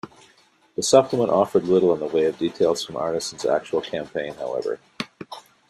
[0.75, 4.79] The supplement offered little in the way of details from Arneson's actual campaign, however.